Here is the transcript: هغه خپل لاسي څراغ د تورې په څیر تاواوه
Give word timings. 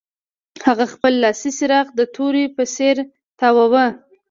هغه 0.65 0.85
خپل 0.93 1.13
لاسي 1.23 1.51
څراغ 1.57 1.87
د 1.99 2.01
تورې 2.15 2.45
په 2.55 2.63
څیر 2.75 2.97
تاواوه 3.39 3.85